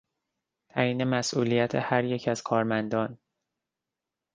[0.69, 3.17] تعیین مسئولیت هر یک از کارمندان